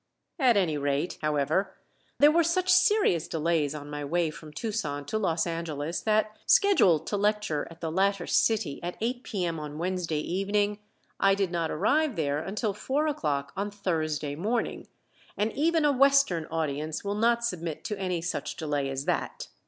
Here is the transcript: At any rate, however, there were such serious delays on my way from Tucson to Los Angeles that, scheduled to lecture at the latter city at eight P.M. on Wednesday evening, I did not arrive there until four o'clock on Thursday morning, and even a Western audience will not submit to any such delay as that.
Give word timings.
At 0.39 0.57
any 0.57 0.79
rate, 0.79 1.19
however, 1.21 1.75
there 2.17 2.31
were 2.31 2.43
such 2.43 2.69
serious 2.69 3.27
delays 3.27 3.75
on 3.75 3.87
my 3.91 4.03
way 4.03 4.31
from 4.31 4.51
Tucson 4.51 5.05
to 5.05 5.19
Los 5.19 5.45
Angeles 5.45 6.01
that, 6.01 6.35
scheduled 6.47 7.05
to 7.05 7.17
lecture 7.17 7.67
at 7.69 7.81
the 7.81 7.91
latter 7.91 8.25
city 8.25 8.79
at 8.81 8.97
eight 8.99 9.21
P.M. 9.23 9.59
on 9.59 9.77
Wednesday 9.77 10.17
evening, 10.21 10.79
I 11.19 11.35
did 11.35 11.51
not 11.51 11.69
arrive 11.69 12.15
there 12.15 12.39
until 12.39 12.73
four 12.73 13.05
o'clock 13.05 13.53
on 13.55 13.69
Thursday 13.69 14.33
morning, 14.33 14.87
and 15.37 15.53
even 15.53 15.85
a 15.85 15.91
Western 15.91 16.45
audience 16.47 17.03
will 17.03 17.13
not 17.13 17.45
submit 17.45 17.83
to 17.83 17.99
any 17.99 18.23
such 18.23 18.55
delay 18.55 18.89
as 18.89 19.05
that. 19.05 19.49